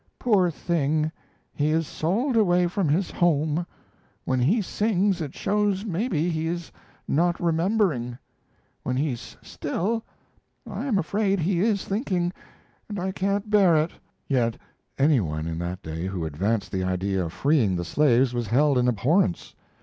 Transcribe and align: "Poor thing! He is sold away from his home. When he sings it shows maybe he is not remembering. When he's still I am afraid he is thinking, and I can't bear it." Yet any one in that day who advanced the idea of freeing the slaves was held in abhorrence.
"Poor 0.17 0.49
thing! 0.49 1.11
He 1.53 1.67
is 1.69 1.85
sold 1.85 2.35
away 2.35 2.65
from 2.65 2.89
his 2.89 3.11
home. 3.11 3.67
When 4.25 4.39
he 4.39 4.59
sings 4.59 5.21
it 5.21 5.35
shows 5.35 5.85
maybe 5.85 6.27
he 6.31 6.47
is 6.47 6.71
not 7.07 7.39
remembering. 7.39 8.17
When 8.81 8.95
he's 8.97 9.37
still 9.43 10.03
I 10.67 10.87
am 10.87 10.97
afraid 10.97 11.39
he 11.39 11.59
is 11.59 11.85
thinking, 11.85 12.33
and 12.89 12.99
I 12.99 13.11
can't 13.11 13.51
bear 13.51 13.75
it." 13.75 13.91
Yet 14.27 14.57
any 14.97 15.19
one 15.19 15.45
in 15.45 15.59
that 15.59 15.83
day 15.83 16.07
who 16.07 16.25
advanced 16.25 16.71
the 16.71 16.83
idea 16.83 17.23
of 17.23 17.31
freeing 17.31 17.75
the 17.75 17.85
slaves 17.85 18.33
was 18.33 18.47
held 18.47 18.79
in 18.79 18.87
abhorrence. 18.87 19.53